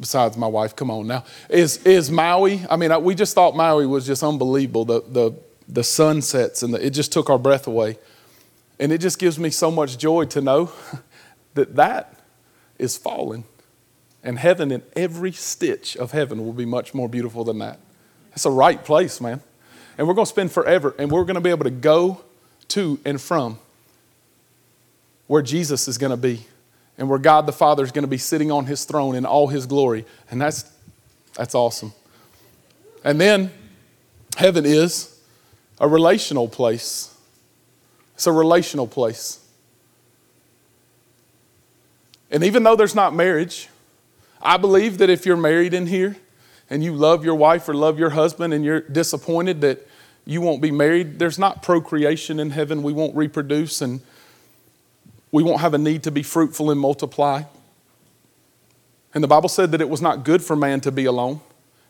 [0.00, 2.60] besides my wife, come on now, is, is Maui.
[2.68, 4.84] I mean, we just thought Maui was just unbelievable.
[4.84, 5.32] The, the,
[5.68, 7.98] the sunsets, and the, it just took our breath away.
[8.78, 10.72] And it just gives me so much joy to know
[11.54, 12.20] that that
[12.78, 13.44] is fallen.
[14.24, 17.78] And heaven, in every stitch of heaven, will be much more beautiful than that.
[18.32, 19.42] It's a right place, man.
[19.96, 22.24] And we're going to spend forever, and we're going to be able to go
[22.68, 23.58] to and from
[25.26, 26.46] where Jesus is going to be
[26.96, 29.48] and where God the Father is going to be sitting on his throne in all
[29.48, 30.04] his glory.
[30.30, 30.70] And that's,
[31.34, 31.92] that's awesome.
[33.04, 33.52] And then
[34.36, 35.20] heaven is
[35.78, 37.14] a relational place.
[38.14, 39.40] It's a relational place.
[42.30, 43.68] And even though there's not marriage,
[44.44, 46.16] I believe that if you're married in here
[46.68, 49.86] and you love your wife or love your husband and you're disappointed that
[50.26, 52.82] you won't be married, there's not procreation in heaven.
[52.82, 54.02] We won't reproduce and
[55.32, 57.44] we won't have a need to be fruitful and multiply.
[59.14, 61.40] And the Bible said that it was not good for man to be alone.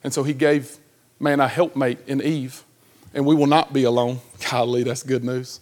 [0.03, 0.77] And so he gave
[1.19, 2.63] man a helpmate in Eve.
[3.13, 4.21] And we will not be alone.
[4.49, 5.59] Golly, that's good news.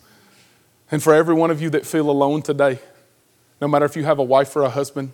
[0.92, 2.80] And for every one of you that feel alone today,
[3.60, 5.12] no matter if you have a wife or a husband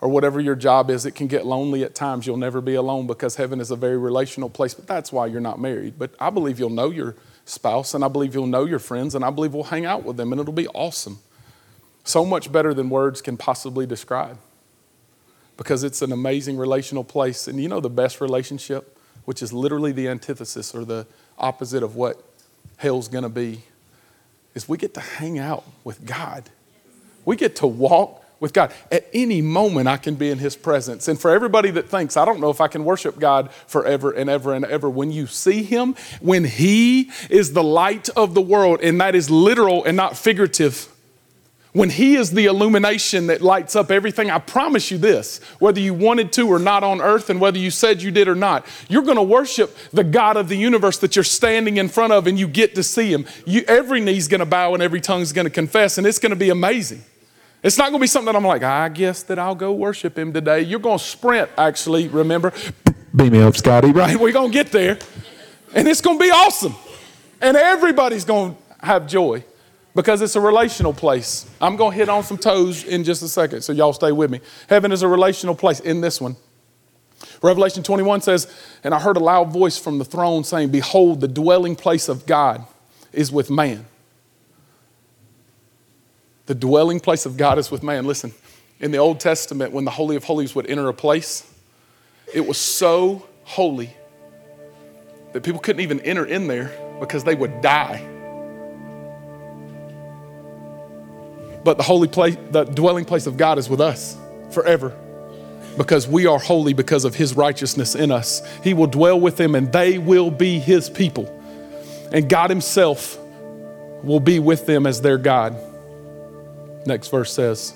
[0.00, 2.26] or whatever your job is, it can get lonely at times.
[2.26, 5.40] You'll never be alone because heaven is a very relational place, but that's why you're
[5.40, 5.94] not married.
[5.98, 9.24] But I believe you'll know your spouse, and I believe you'll know your friends, and
[9.24, 11.18] I believe we'll hang out with them, and it'll be awesome
[12.06, 14.38] so much better than words can possibly describe
[15.56, 17.48] because it's an amazing relational place.
[17.48, 21.06] And you know the best relationship, which is literally the antithesis or the
[21.38, 22.22] opposite of what
[22.76, 23.62] hell's gonna be,
[24.54, 26.48] is we get to hang out with God.
[27.24, 28.72] We get to walk with God.
[28.92, 31.08] At any moment, I can be in His presence.
[31.08, 34.28] And for everybody that thinks, I don't know if I can worship God forever and
[34.28, 38.80] ever and ever, when you see Him, when He is the light of the world,
[38.82, 40.88] and that is literal and not figurative
[41.76, 45.92] when He is the illumination that lights up everything, I promise you this whether you
[45.92, 49.02] wanted to or not on earth, and whether you said you did or not, you're
[49.02, 52.38] going to worship the God of the universe that you're standing in front of and
[52.38, 53.26] you get to see Him.
[53.44, 56.30] You, every knee's going to bow and every tongue's going to confess, and it's going
[56.30, 57.04] to be amazing.
[57.66, 60.16] It's not going to be something that I'm like, I guess that I'll go worship
[60.16, 60.60] Him today.
[60.60, 62.52] You're going to sprint, actually, remember?
[63.12, 64.16] Beam me up, Scotty, right?
[64.16, 64.96] We're going to get there,
[65.74, 66.76] and it's going to be awesome.
[67.40, 69.44] And everybody's going to have joy
[69.96, 71.50] because it's a relational place.
[71.60, 74.30] I'm going to hit on some toes in just a second, so y'all stay with
[74.30, 74.40] me.
[74.68, 76.36] Heaven is a relational place in this one.
[77.42, 78.46] Revelation 21 says,
[78.84, 82.26] And I heard a loud voice from the throne saying, Behold, the dwelling place of
[82.26, 82.64] God
[83.12, 83.86] is with man.
[86.46, 88.06] The dwelling place of God is with man.
[88.06, 88.32] Listen,
[88.80, 91.50] in the Old Testament, when the Holy of Holies would enter a place,
[92.32, 93.90] it was so holy
[95.32, 98.04] that people couldn't even enter in there because they would die.
[101.64, 104.16] But the holy place, the dwelling place of God is with us
[104.52, 104.96] forever
[105.76, 108.40] because we are holy because of his righteousness in us.
[108.62, 111.26] He will dwell with them and they will be his people.
[112.12, 113.18] And God himself
[114.02, 115.56] will be with them as their God.
[116.86, 117.74] Next verse says,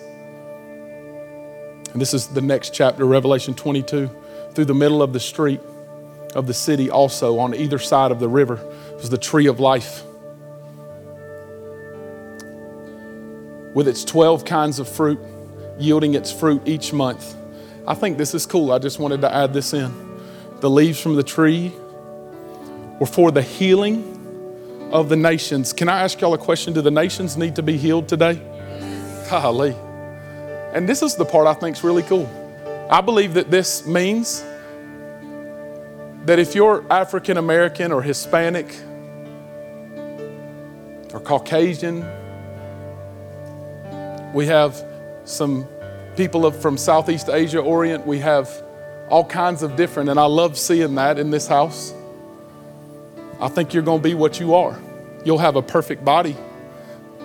[1.92, 4.08] and this is the next chapter, Revelation 22.
[4.52, 5.60] Through the middle of the street
[6.34, 8.60] of the city, also on either side of the river,
[8.94, 10.04] was the tree of life
[13.74, 15.18] with its 12 kinds of fruit,
[15.78, 17.36] yielding its fruit each month.
[17.86, 18.72] I think this is cool.
[18.72, 19.92] I just wanted to add this in.
[20.60, 21.72] The leaves from the tree
[23.00, 25.72] were for the healing of the nations.
[25.72, 26.72] Can I ask y'all a question?
[26.72, 28.40] Do the nations need to be healed today?
[29.30, 29.76] Golly.
[30.74, 32.28] And this is the part I think is really cool.
[32.90, 34.42] I believe that this means
[36.24, 38.74] that if you're African American or Hispanic
[41.12, 42.04] or Caucasian
[44.32, 44.84] we have
[45.24, 45.66] some
[46.16, 48.06] people from Southeast Asia, Orient.
[48.06, 48.48] We have
[49.08, 51.92] all kinds of different, and I love seeing that in this house.
[53.40, 54.78] I think you're going to be what you are.
[55.24, 56.36] You'll have a perfect body.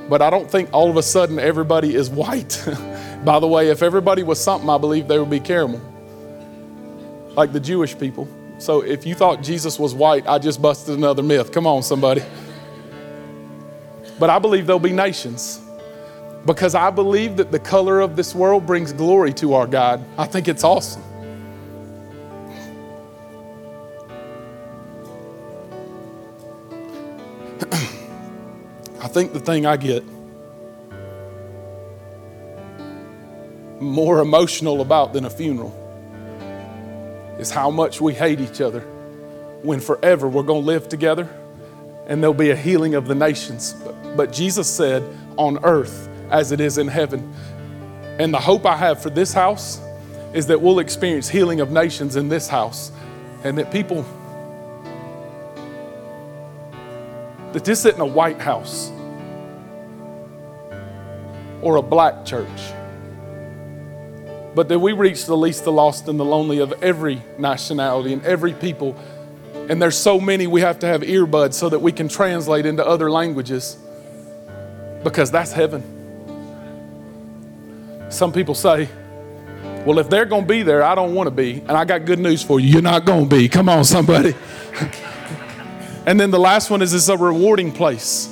[0.10, 2.64] But I don't think all of a sudden everybody is white.
[3.26, 5.82] By the way, if everybody was something, I believe they would be caramel,
[7.36, 8.28] like the Jewish people.
[8.60, 11.52] So if you thought Jesus was white, I just busted another myth.
[11.52, 12.22] Come on, somebody.
[14.20, 15.62] But I believe there'll be nations
[16.46, 20.06] because I believe that the color of this world brings glory to our God.
[20.18, 21.04] I think it's awesome.
[29.16, 30.04] Think the thing I get
[33.80, 35.72] more emotional about than a funeral
[37.40, 38.82] is how much we hate each other
[39.62, 41.30] when forever we're going to live together
[42.08, 43.72] and there'll be a healing of the nations.
[43.86, 45.02] But, but Jesus said,
[45.38, 47.34] on earth, as it is in heaven.
[48.20, 49.80] And the hope I have for this house
[50.34, 52.92] is that we'll experience healing of nations in this house
[53.46, 54.02] and that people,
[57.54, 58.92] that this isn't a white house
[61.66, 62.48] or a black church,
[64.54, 68.24] but that we reach the least, the lost, and the lonely of every nationality and
[68.24, 68.96] every people.
[69.68, 72.86] And there's so many we have to have earbuds so that we can translate into
[72.86, 73.78] other languages
[75.04, 75.82] because that's heaven.
[78.12, 78.88] Some people say,
[79.88, 81.62] well, if they're going to be there, I don't want to be.
[81.62, 82.70] And I got good news for you.
[82.70, 83.50] You're not going to be.
[83.50, 84.36] Come on, somebody.
[86.06, 88.32] and then the last one is it's a rewarding place.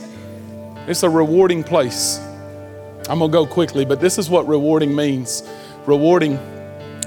[0.86, 2.20] It's a rewarding place.
[3.10, 5.44] I'm going to go quickly, but this is what rewarding means.
[5.86, 6.40] Rewarding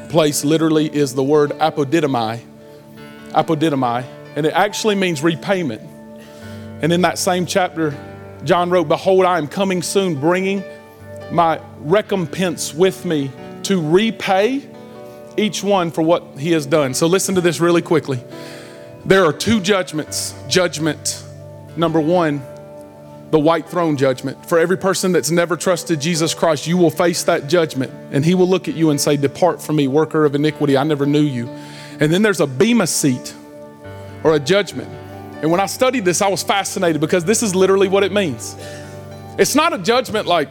[0.09, 2.41] place literally is the word apodidomai.
[3.31, 4.05] Apodidomai.
[4.37, 5.81] And it actually means repayment.
[6.83, 7.97] And in that same chapter,
[8.45, 10.63] John wrote, Behold, I am coming soon, bringing
[11.31, 13.31] my recompense with me
[13.65, 14.69] to repay
[15.37, 16.95] each one for what he has done.
[16.95, 18.23] So listen to this really quickly.
[19.05, 20.35] There are two judgments.
[20.49, 21.25] Judgment
[21.77, 22.43] number one,
[23.31, 24.47] the white throne judgment.
[24.47, 27.93] For every person that's never trusted Jesus Christ, you will face that judgment.
[28.13, 30.77] And he will look at you and say, Depart from me, worker of iniquity.
[30.77, 31.49] I never knew you.
[31.99, 33.35] And then there's a bema seat
[34.23, 34.89] or a judgment.
[35.43, 38.57] And when I studied this, I was fascinated because this is literally what it means.
[39.39, 40.49] It's not a judgment like,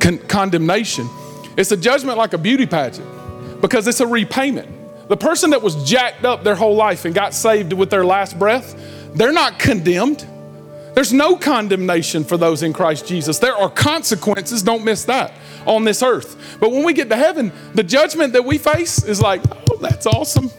[0.00, 1.08] con- condemnation.
[1.56, 4.68] It's a judgment like a beauty pageant because it's a repayment.
[5.08, 8.38] The person that was jacked up their whole life and got saved with their last
[8.38, 8.76] breath,
[9.14, 10.26] they're not condemned.
[10.94, 13.38] There's no condemnation for those in Christ Jesus.
[13.38, 15.32] There are consequences, don't miss that,
[15.66, 16.58] on this earth.
[16.60, 20.06] But when we get to heaven, the judgment that we face is like, oh, that's
[20.06, 20.50] awesome.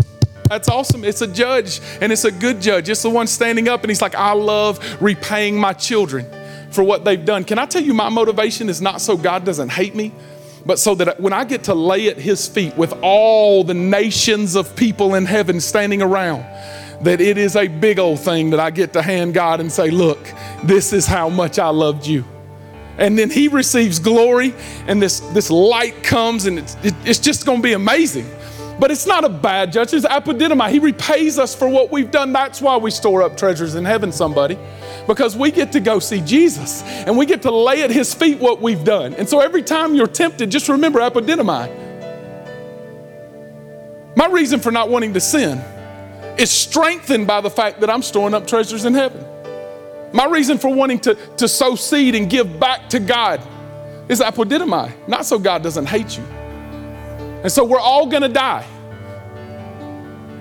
[0.47, 1.03] That's awesome.
[1.03, 2.89] It's a judge, and it's a good judge.
[2.89, 6.25] It's the one standing up, and he's like, I love repaying my children
[6.71, 7.43] for what they've done.
[7.43, 10.11] Can I tell you, my motivation is not so God doesn't hate me,
[10.65, 14.55] but so that when I get to lay at His feet with all the nations
[14.55, 16.45] of people in heaven standing around,
[17.01, 19.89] that it is a big old thing that I get to hand God and say,
[19.89, 20.19] Look,
[20.63, 22.25] this is how much I loved you.
[22.97, 24.53] And then He receives glory,
[24.87, 28.29] and this, this light comes, and it's, it, it's just gonna be amazing.
[28.79, 30.69] But it's not a bad judge, it's apodidomai.
[30.69, 32.31] He repays us for what we've done.
[32.31, 34.57] That's why we store up treasures in heaven, somebody.
[35.05, 38.39] Because we get to go see Jesus and we get to lay at his feet
[38.39, 39.13] what we've done.
[39.15, 41.87] And so every time you're tempted, just remember apodidomai.
[44.15, 45.61] My reason for not wanting to sin
[46.39, 49.25] is strengthened by the fact that I'm storing up treasures in heaven.
[50.13, 53.41] My reason for wanting to, to sow seed and give back to God
[54.07, 56.23] is apodidomai, not so God doesn't hate you.
[57.43, 58.65] And so we're all to die.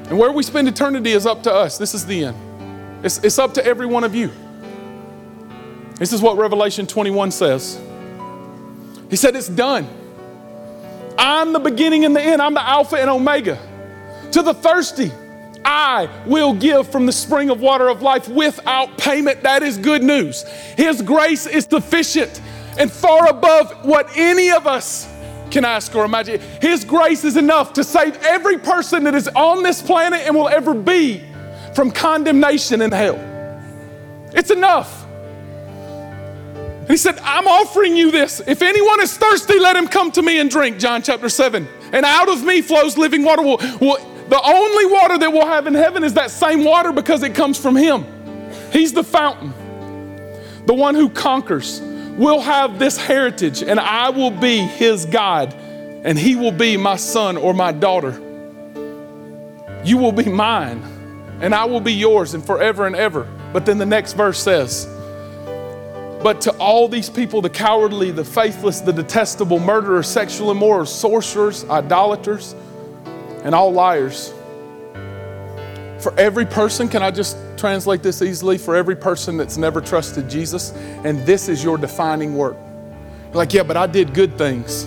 [0.08, 1.76] And where we spend eternity is up to us.
[1.76, 3.04] This is the end.
[3.04, 4.30] It's, it's up to every one of you.
[5.96, 7.80] This is what Revelation 21 says.
[9.11, 9.87] He said, It's done.
[11.18, 12.40] I'm the beginning and the end.
[12.40, 13.58] I'm the Alpha and Omega.
[14.32, 15.12] To the thirsty,
[15.64, 19.42] I will give from the spring of water of life without payment.
[19.42, 20.42] That is good news.
[20.77, 22.40] His grace is sufficient
[22.79, 25.09] and far above what any of us
[25.51, 26.40] can ask or imagine.
[26.61, 30.49] His grace is enough to save every person that is on this planet and will
[30.49, 31.25] ever be
[31.75, 33.18] from condemnation in hell.
[34.35, 35.07] It's enough.
[36.55, 38.40] And he said, I'm offering you this.
[38.47, 40.79] If anyone is thirsty, let him come to me and drink.
[40.79, 41.68] John chapter 7.
[41.92, 43.42] And out of me flows living water.
[43.42, 47.23] Well, well, the only water that we'll have in heaven is that same water because
[47.23, 48.05] it comes from him.
[48.73, 49.53] He's the fountain,
[50.67, 56.19] the one who conquers will have this heritage, and I will be his God, and
[56.19, 58.21] he will be my son or my daughter.
[59.85, 60.83] You will be mine,
[61.41, 63.27] and I will be yours, and forever and ever.
[63.53, 64.87] But then the next verse says,
[66.23, 71.64] But to all these people, the cowardly, the faithless, the detestable, murderers, sexual immoral, sorcerers,
[71.71, 72.55] idolaters,
[73.44, 74.33] and all liars,
[75.98, 78.57] for every person, can I just translate this easily?
[78.57, 80.72] For every person that's never trusted Jesus,
[81.05, 82.57] and this is your defining work.
[83.33, 84.87] Like, yeah, but I did good things.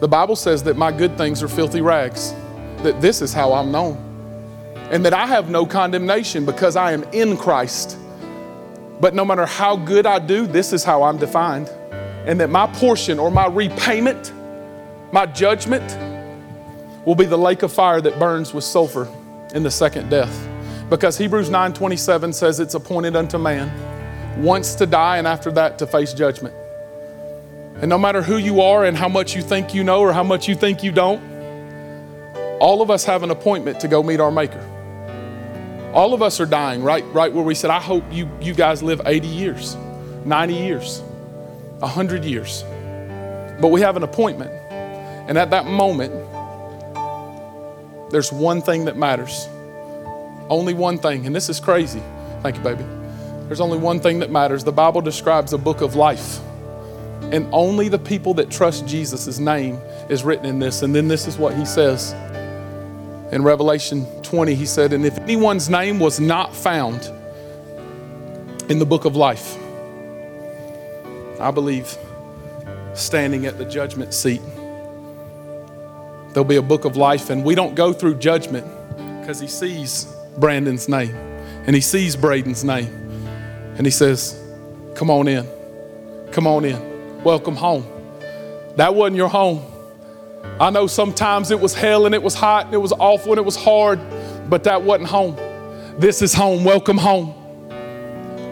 [0.00, 2.32] The Bible says that my good things are filthy rags,
[2.82, 3.96] that this is how I'm known,
[4.92, 7.98] and that I have no condemnation because I am in Christ.
[9.00, 11.68] But no matter how good I do, this is how I'm defined.
[12.26, 14.32] And that my portion or my repayment,
[15.12, 15.84] my judgment,
[17.08, 19.08] will be the lake of fire that burns with sulfur
[19.54, 20.46] in the second death.
[20.90, 23.72] Because Hebrews 9:27 says it's appointed unto man
[24.44, 26.54] once to die and after that to face judgment.
[27.80, 30.22] And no matter who you are and how much you think you know or how
[30.22, 31.22] much you think you don't,
[32.60, 34.62] all of us have an appointment to go meet our maker.
[35.94, 37.06] All of us are dying, right?
[37.14, 39.76] Right where we said, I hope you, you guys live 80 years,
[40.26, 41.00] 90 years,
[41.78, 42.64] 100 years.
[43.62, 44.50] But we have an appointment.
[44.70, 46.12] And at that moment,
[48.10, 49.48] there's one thing that matters.
[50.48, 51.26] Only one thing.
[51.26, 52.02] And this is crazy.
[52.42, 52.84] Thank you, baby.
[53.46, 54.64] There's only one thing that matters.
[54.64, 56.40] The Bible describes a book of life.
[57.32, 60.82] And only the people that trust Jesus' name is written in this.
[60.82, 62.12] And then this is what he says.
[63.32, 67.12] In Revelation 20, he said, And if anyone's name was not found
[68.70, 69.56] in the book of life,
[71.38, 71.96] I believe
[72.94, 74.40] standing at the judgment seat
[76.32, 78.66] There'll be a book of life, and we don't go through judgment
[79.20, 80.06] because he sees
[80.38, 81.14] Brandon's name
[81.68, 82.88] and he sees Braden's name.
[83.76, 84.42] And he says,
[84.94, 85.46] Come on in.
[86.32, 87.22] Come on in.
[87.22, 87.86] Welcome home.
[88.76, 89.62] That wasn't your home.
[90.58, 93.38] I know sometimes it was hell and it was hot and it was awful and
[93.38, 94.00] it was hard,
[94.48, 95.36] but that wasn't home.
[95.98, 96.64] This is home.
[96.64, 97.34] Welcome home.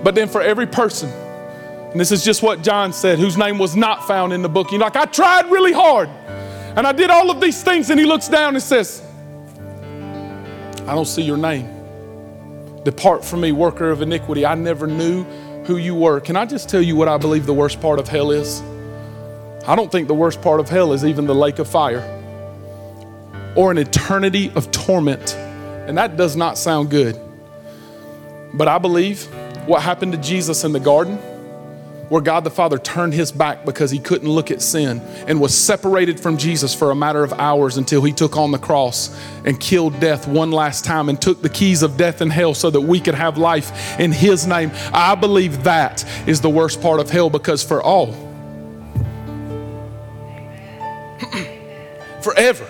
[0.04, 3.74] But then for every person, and this is just what John said, whose name was
[3.74, 6.10] not found in the book, you're like, I tried really hard.
[6.76, 9.02] And I did all of these things, and he looks down and says,
[10.86, 11.72] I don't see your name.
[12.84, 14.46] Depart from me, worker of iniquity.
[14.46, 15.24] I never knew
[15.64, 16.20] who you were.
[16.20, 18.62] Can I just tell you what I believe the worst part of hell is?
[19.66, 22.12] I don't think the worst part of hell is even the lake of fire
[23.56, 25.34] or an eternity of torment.
[25.34, 27.18] And that does not sound good.
[28.54, 29.24] But I believe
[29.66, 31.18] what happened to Jesus in the garden
[32.08, 35.56] where God the Father turned his back because he couldn't look at sin and was
[35.56, 39.58] separated from Jesus for a matter of hours until he took on the cross and
[39.58, 42.80] killed death one last time and took the keys of death and hell so that
[42.80, 44.70] we could have life in his name.
[44.92, 48.12] I believe that is the worst part of hell because for all,
[52.22, 52.68] forever,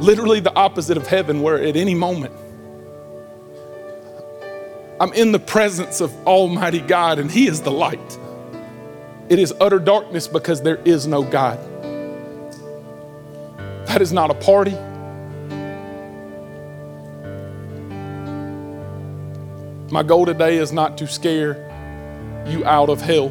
[0.00, 2.34] literally the opposite of heaven, where at any moment,
[4.98, 8.18] I'm in the presence of Almighty God, and He is the light.
[9.28, 11.58] It is utter darkness because there is no God.
[13.88, 14.74] That is not a party.
[19.92, 21.62] My goal today is not to scare
[22.46, 23.28] you out of hell,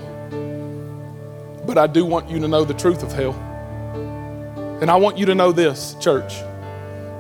[1.65, 3.33] but I do want you to know the truth of hell.
[4.81, 6.33] And I want you to know this, church.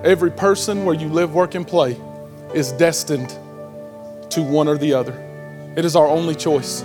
[0.03, 1.99] Every person where you live, work, and play
[2.53, 3.35] is destined
[4.35, 5.13] to one or the other.
[5.75, 6.83] It is our only choice.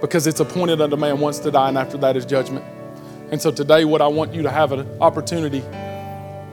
[0.00, 2.64] Because it's appointed unto man once to die, and after that is judgment.
[3.30, 5.62] And so today, what I want you to have an opportunity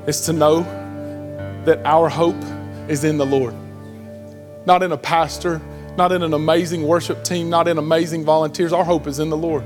[0.08, 0.62] is to know
[1.66, 2.42] that our hope
[2.88, 3.56] is in the Lord.
[4.66, 5.62] Not in a pastor,
[5.98, 8.72] not in an amazing worship team, not in amazing volunteers.
[8.72, 9.64] Our hope is in the Lord.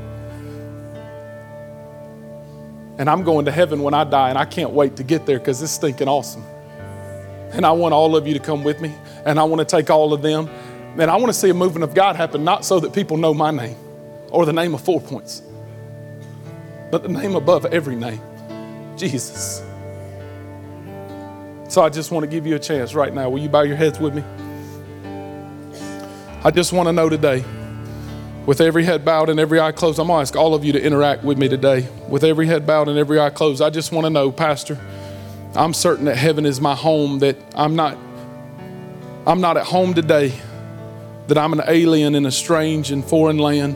[2.99, 5.39] And I'm going to heaven when I die, and I can't wait to get there
[5.39, 6.43] because it's stinking awesome.
[7.53, 8.93] And I want all of you to come with me,
[9.25, 10.49] and I want to take all of them.
[10.99, 13.33] And I want to see a movement of God happen, not so that people know
[13.33, 13.75] my name
[14.31, 15.41] or the name of Four Points,
[16.91, 18.21] but the name above every name
[18.97, 19.63] Jesus.
[21.69, 23.29] So I just want to give you a chance right now.
[23.29, 24.23] Will you bow your heads with me?
[26.43, 27.43] I just want to know today,
[28.45, 30.71] with every head bowed and every eye closed, I'm going to ask all of you
[30.71, 31.87] to interact with me today.
[32.07, 34.79] With every head bowed and every eye closed, I just want to know, Pastor,
[35.58, 37.97] I'm certain that heaven is my home, that I'm not,
[39.26, 40.32] I'm not at home today,
[41.28, 43.76] that I'm an alien in a strange and foreign land.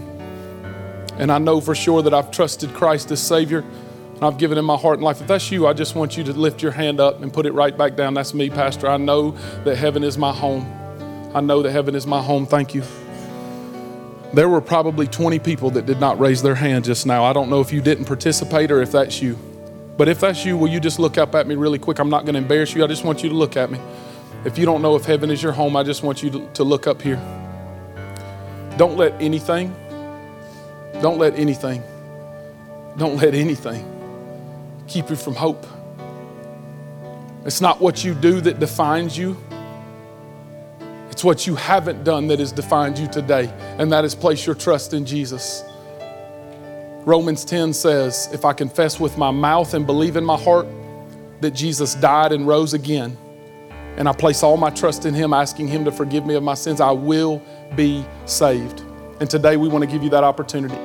[1.17, 3.65] And I know for sure that I've trusted Christ as Savior
[4.13, 5.21] and I've given him my heart and life.
[5.21, 7.53] If that's you, I just want you to lift your hand up and put it
[7.53, 8.13] right back down.
[8.13, 8.87] That's me, Pastor.
[8.87, 9.31] I know
[9.63, 10.71] that heaven is my home.
[11.33, 12.45] I know that heaven is my home.
[12.45, 12.83] Thank you.
[14.35, 17.23] There were probably 20 people that did not raise their hand just now.
[17.23, 19.39] I don't know if you didn't participate or if that's you.
[20.01, 21.99] But if that's you, will you just look up at me really quick?
[21.99, 22.83] I'm not going to embarrass you.
[22.83, 23.79] I just want you to look at me.
[24.45, 26.63] If you don't know if heaven is your home, I just want you to, to
[26.63, 27.17] look up here.
[28.77, 29.75] Don't let anything,
[31.03, 31.83] don't let anything,
[32.97, 33.85] don't let anything
[34.87, 35.67] keep you from hope.
[37.45, 39.37] It's not what you do that defines you.
[41.11, 44.55] It's what you haven't done that has defined you today, and that is place your
[44.55, 45.63] trust in Jesus.
[47.05, 50.67] Romans 10 says, If I confess with my mouth and believe in my heart
[51.41, 53.17] that Jesus died and rose again,
[53.97, 56.53] and I place all my trust in Him, asking Him to forgive me of my
[56.53, 57.41] sins, I will
[57.75, 58.81] be saved.
[59.19, 60.75] And today we want to give you that opportunity.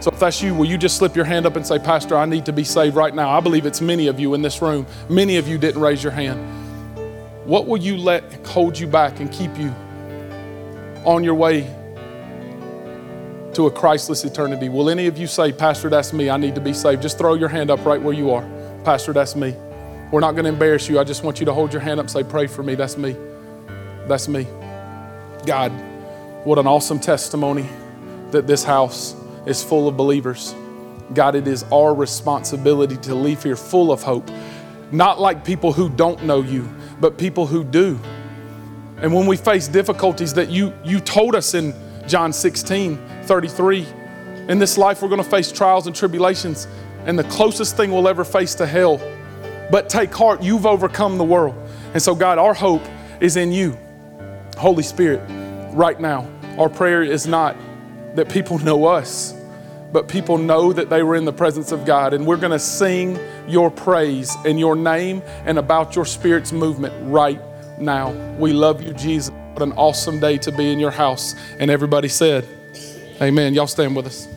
[0.00, 2.24] So if that's you, will you just slip your hand up and say, Pastor, I
[2.24, 3.30] need to be saved right now?
[3.30, 4.86] I believe it's many of you in this room.
[5.10, 6.40] Many of you didn't raise your hand.
[7.44, 9.68] What will you let hold you back and keep you
[11.04, 11.75] on your way
[13.56, 14.68] to a Christless eternity?
[14.68, 16.28] Will any of you say, Pastor, that's me.
[16.28, 17.00] I need to be saved?
[17.00, 18.42] Just throw your hand up right where you are.
[18.84, 19.56] Pastor, that's me.
[20.12, 21.00] We're not going to embarrass you.
[21.00, 22.74] I just want you to hold your hand up say, Pray for me.
[22.74, 23.16] That's me.
[24.06, 24.46] That's me.
[25.46, 25.72] God,
[26.44, 27.66] what an awesome testimony
[28.30, 30.54] that this house is full of believers.
[31.14, 34.30] God, it is our responsibility to leave here full of hope,
[34.92, 36.68] not like people who don't know you,
[37.00, 37.98] but people who do.
[38.98, 41.74] And when we face difficulties that you, you told us in
[42.06, 43.86] John 16 33,
[44.48, 46.66] in this life we're going to face trials and tribulations,
[47.04, 49.00] and the closest thing we'll ever face to hell.
[49.70, 51.54] But take heart, you've overcome the world.
[51.92, 52.82] And so, God, our hope
[53.20, 53.76] is in you.
[54.56, 55.20] Holy Spirit,
[55.72, 57.56] right now, our prayer is not
[58.14, 59.34] that people know us,
[59.92, 62.14] but people know that they were in the presence of God.
[62.14, 63.18] And we're going to sing
[63.48, 67.40] your praise and your name and about your Spirit's movement right
[67.78, 68.12] now.
[68.38, 69.32] We love you, Jesus.
[69.52, 71.34] What an awesome day to be in your house.
[71.58, 72.46] And everybody said,
[73.20, 73.54] Amen.
[73.54, 74.35] Y'all stand with us.